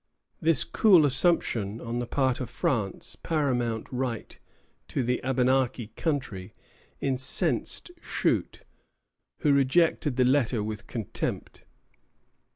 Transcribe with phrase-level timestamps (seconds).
[0.41, 4.39] This cool assumption on the part of France of paramount right
[4.87, 6.55] to the Abenaki country
[7.01, 8.61] incensed Shute,
[9.41, 11.65] who rejected the letter with contempt.